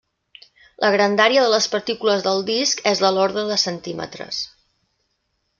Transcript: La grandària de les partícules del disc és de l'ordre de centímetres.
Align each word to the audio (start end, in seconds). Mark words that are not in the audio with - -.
La 0.85 0.89
grandària 0.95 1.43
de 1.43 1.51
les 1.55 1.67
partícules 1.75 2.25
del 2.29 2.41
disc 2.49 2.83
és 2.95 3.05
de 3.07 3.15
l'ordre 3.19 3.47
de 3.53 3.61
centímetres. 3.69 4.45